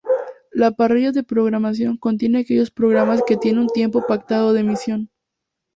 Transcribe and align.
La 0.51 0.71
parrilla 0.71 1.11
de 1.11 1.21
programación 1.21 1.95
contiene 1.95 2.39
aquellos 2.39 2.71
programas 2.71 3.21
que 3.23 3.37
tienen 3.37 3.61
un 3.61 3.69
tiempo 3.69 4.03
pactado 4.07 4.51
de 4.51 4.61
emisión. 4.61 5.11